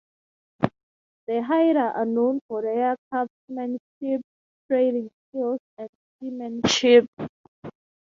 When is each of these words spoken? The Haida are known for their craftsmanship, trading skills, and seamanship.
The 1.27 1.43
Haida 1.43 1.79
are 1.95 2.05
known 2.05 2.39
for 2.47 2.63
their 2.63 2.95
craftsmanship, 3.11 4.23
trading 4.67 5.11
skills, 5.29 5.59
and 5.77 5.89
seamanship. 6.19 7.05